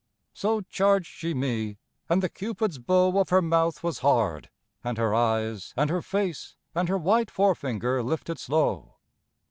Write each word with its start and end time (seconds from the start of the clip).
—So 0.33 0.61
charged 0.61 1.05
she 1.13 1.35
me; 1.35 1.77
and 2.09 2.23
the 2.23 2.27
Cupid's 2.29 2.79
bow 2.79 3.19
Of 3.19 3.29
her 3.29 3.39
mouth 3.39 3.83
was 3.83 3.99
hard, 3.99 4.49
and 4.83 4.97
her 4.97 5.13
eyes, 5.13 5.75
and 5.77 5.91
her 5.91 6.01
face, 6.01 6.55
And 6.73 6.89
her 6.89 6.97
white 6.97 7.29
forefinger 7.29 8.01
lifted 8.01 8.39
slow. 8.39 8.95